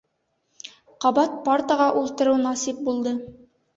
Ҡабат 1.05 1.37
партаға 1.49 1.91
ултырыу 2.01 2.43
насип 2.49 2.85
булды. 2.89 3.15